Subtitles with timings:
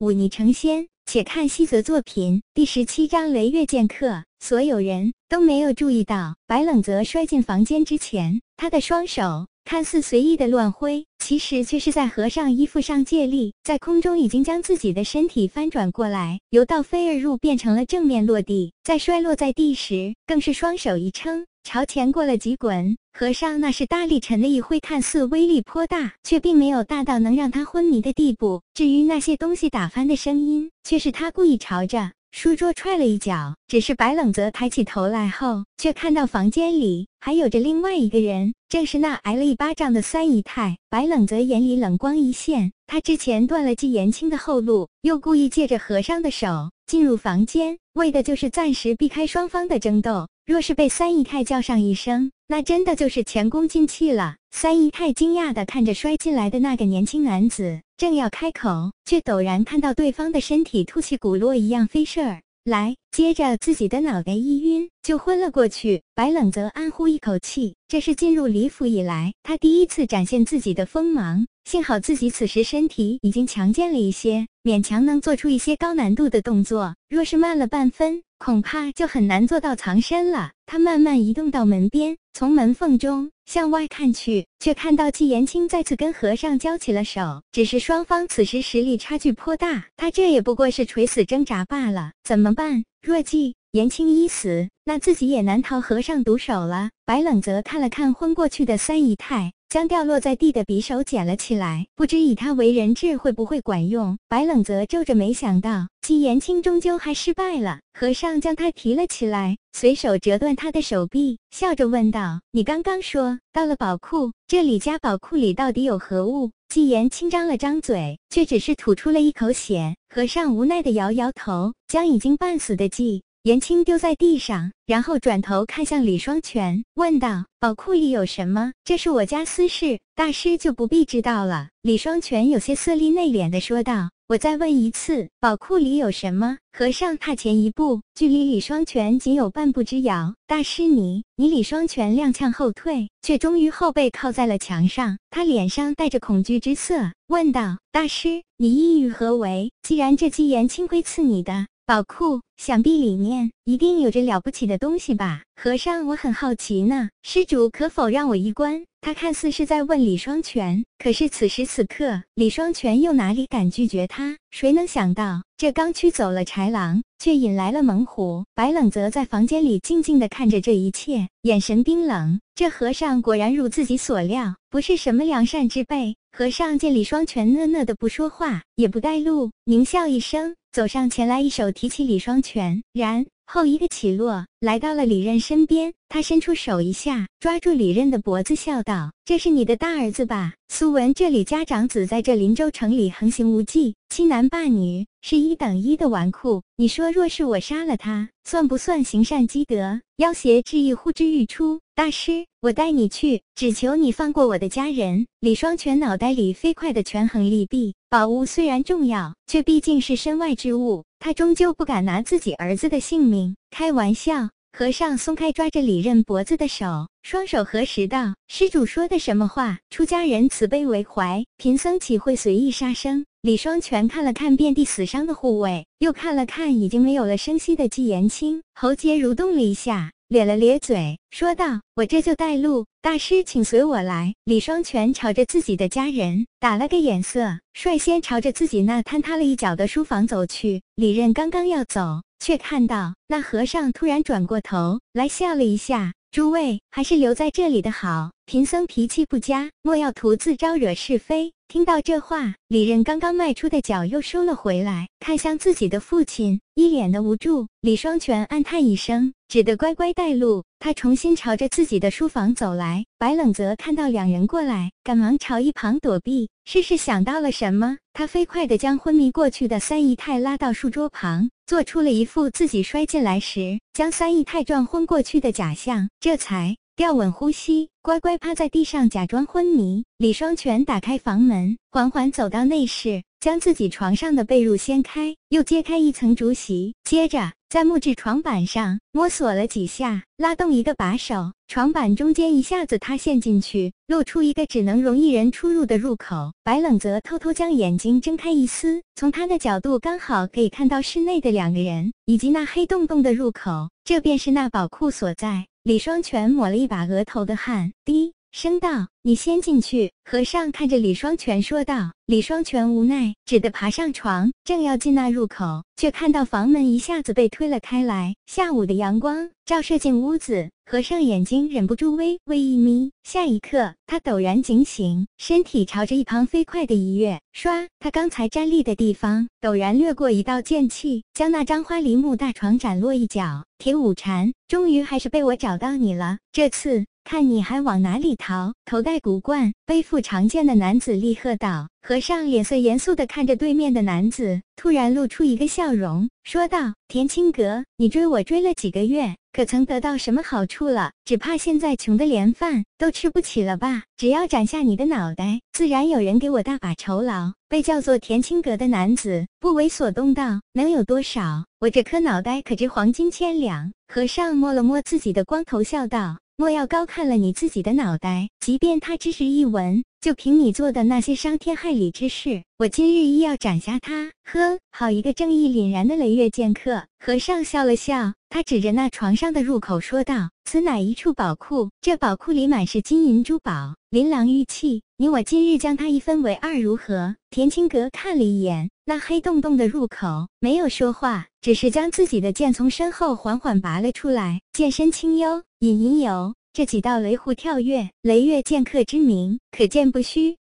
[0.00, 0.88] 忤逆成仙。
[1.04, 4.24] 且看西泽作品第十七章雷月剑客。
[4.38, 18.72] 所有人都没有注意到，白冷泽摔进房间之前，他的双手看似随意的乱挥，其实却是在和尚衣服上借力，在空中已经将自己的身体翻转过来，由倒飞而入变成了正面落地。
[18.82, 21.44] 在摔落在地时，更是双手一撑。
[21.62, 28.62] 朝前过了几滚，和尚那是大力沉的一挥，看似威力颇大，却并没有大到能让他昏迷的地步。
[28.74, 33.54] 至于那些东西打翻的声音，却是他故意朝着书桌踹了一脚。
[33.68, 40.76] 只是白冷泽抬起头来后，却看到房间里还有着另外一个人，正是那挨了一巴掌的三姨太。
[40.88, 50.26] 白冷泽眼里冷光一现，他之前断了季延青的后路，又故意借着和尚的手进入房间，为的就是暂时避开双方的争斗。
[50.50, 54.34] 若是被三姨太叫上一声，那真的就是前功尽弃了。
[54.50, 66.02] 三姨太惊讶地看着摔进来的那个年轻男子，正要开口，却陡然看到对方的身体凸起骨落一样飞射而来，接着自己的脑袋一晕，就昏了过去。
[66.16, 71.46] 白冷则暗呼一口气，这是进入李府以来他第一次展现自己的锋芒。
[71.64, 76.96] 幸好自己此时身体已经强健了一些，勉强能做出一些高难度的动作。
[77.08, 80.52] 若是慢了半分，恐怕就很难做到藏身了。
[80.64, 87.42] 他慢慢移动到门边，从门缝中向外看去，却看到季延青再次跟和尚交起了手。
[87.52, 92.12] 只是双方此时实力差距颇大，他这也不过是垂死挣扎罢了。
[92.24, 92.82] 怎么办？
[93.02, 96.88] 若季延青一死，那自己也难逃和尚毒手了。
[97.04, 99.52] 白冷泽看了看昏过去的三姨太。
[99.70, 104.18] 将掉落在地的匕首捡了起来，不知以他为人质会不会管用。
[104.28, 107.78] 白冷则皱着眉想到，季延青终究还失败了。
[107.94, 119.94] 和尚将他提了起来，随手折断他的手臂，笑着问道：“你刚刚说到了宝库，这李家宝库里到底有何物？”季延青张了张嘴，却只是吐出了一口血。
[120.12, 123.22] 和尚无奈的摇摇头，将已经半死的季。
[123.42, 128.72] 颜青丢在地上，然后转头看向李双全，问道：“宝库里有什么？
[128.84, 140.34] 这是我家私事，大师就不必知道了。”李双全有些色厉内敛的说道：“我再问一次，宝库里有什么？”和尚踏前一步，距离李双全仅有半步之遥。
[140.46, 141.48] 大师，你你……
[141.48, 149.72] 李双全踉跄后退，却终于后背靠在了墙上，他脸上带着恐惧之色，问道：“大师，你意欲何为？
[149.82, 157.08] 既然这姬颜青会赐你的。”宝库想必里面一定有着了不起的东西吧，和尚，我很好奇呢。
[157.24, 158.84] 施主可否让我一观？
[159.00, 164.36] 他看似是在问李双全，可是此时此刻，李双全又哪里敢拒绝他？
[164.52, 168.44] 谁能想到，这刚驱走了豺狼，却引来了猛虎。
[168.54, 172.38] 白冷则在房间里静静地看着这一切，眼神冰冷。
[172.54, 176.14] 这和尚果然如自己所料，不是什么良善之辈。
[176.30, 180.54] 和尚见李双全讷讷的不说话，也不带路，狞笑一声。
[180.72, 185.92] 走上前来，一手提起李双全，然后一个起落，来到了李任身边。
[186.08, 190.54] 他伸出手一下，抓住李任的脖子，笑道：“这是你的大儿子吧？
[190.68, 196.62] 苏文这李家长子在这林州城里横行无忌，欺男霸女，是一等一的纨绔。
[196.76, 200.00] 你说，若是我杀了他，算不算行善积德？
[200.16, 201.80] 要挟之意呼之欲出。
[201.96, 207.94] 大师，我带你去，只求你放过我的家人。”李双全脑袋里飞快的权衡利弊。
[208.08, 214.48] 宝物虽然重要，却毕竟是身外之物，他终究不敢拿自己儿子的性命开玩笑。
[214.72, 219.80] 和尚松开抓着李任脖子的手，双手合十道：“施主说的什么话？
[219.90, 230.12] 出家人慈悲为怀，贫僧岂会随意杀生？”李双全看了看遍地死伤的护卫，又看了看已经没有了声息的季言青，喉结蠕动了一下。
[230.30, 240.82] 咧了咧嘴，说道：“我这就带路，大师请随我来。”李双全朝着自己的家人打了个眼色，率先朝着自己那坍塌了一角的书房走去。
[240.94, 257.66] 李任刚刚要走，却看到那和尚突然转过头来笑了一下：“诸位还是留在这里的好，贫僧脾气不佳，莫要徒自招惹是非。”听到这话，李任刚刚迈出的脚又收了回来，看向自己的父亲，一脸的无助。
[257.80, 260.62] 李双全暗叹一声，只得乖乖带路。
[260.78, 263.04] 他重新朝着自己的书房走来。
[263.18, 266.48] 白冷泽看到两人过来，赶忙朝一旁躲避。
[266.64, 276.76] 试试想到了什么，他飞快地将昏迷过去的三姨太拉到书桌旁，做出了一副自己摔进来时将三姨太撞昏过去的假象，这才。
[276.96, 280.04] 调稳呼吸，乖乖趴在地上，假装昏迷。
[280.18, 296.52] 李双全打开房门，缓缓走到内室，将自己床上的被褥掀开，又揭开一层竹席，接着在木质床板上摸索了几下，拉动一个把手，床板中间一下子塌陷进去，露出一个只能容一人出入的入口。
[296.64, 305.66] 白冷泽偷偷将眼睛睁开一丝，从他的角度刚好可以看到室内的两个人以及那黑洞洞的入口，这便是那宝库所在。
[305.84, 312.12] 李双全抹了一把额头的汗，滴声道：“你先进去。”和尚看着李双全说道。
[312.26, 318.36] 李双全无奈，只得爬上床，正要进那入口，却看到房门一下子被推了开来。
[318.46, 323.10] 下午的阳光照射进屋子，和尚眼睛忍不住微微一眯。
[323.24, 333.64] 下一刻，他陡然警醒，身体朝着一旁飞快的一跃，唰，他刚才站立的地方陡然掠过一道剑气，将那张花梨木大床斩落一角。
[333.78, 337.06] 铁五禅，终于还是被我找到你了，这次。
[337.24, 338.72] 看你还往哪里逃！
[338.84, 341.88] 头戴古冠、背负长剑的男子厉喝道。
[342.02, 351.12] 和尚脸色严肃地看着对面的男子，突然露出一个笑容，说道：“田青阁，你追我追了几个月，可曾得到什么好处了？
[351.26, 354.04] 只怕现在穷得连饭都吃不起了吧？
[354.16, 361.66] 只要斩下你的脑袋，自然有人给我大把酬劳。”被叫做田青阁的男子不为所动道：“能有多少？
[361.80, 366.38] 我这颗脑袋可值黄金千两。”和尚摸了摸自己的光头，笑道。
[366.60, 374.30] 莫要高看了你自己的脑袋，即便他只是一文，就凭你做的那些伤天害理之事，我今日亦要斩下他。
[374.44, 377.04] 呵，好一个正义凛然的雷月剑客！
[377.18, 385.00] 和尚笑了笑，他指着那床上的入口说道：“此乃一处宝库，这宝库里满是金银珠宝、琳琅玉器。
[385.16, 395.62] 你我今日将它一分为二，如何？”田青阁看了一眼那黑洞洞的入口，没有说话，只是将自己的剑从身后缓缓拔了出来，剑身清幽。
[395.80, 400.59] 隐隐有这几道雷弧跳跃，雷月剑客之名可见不虚。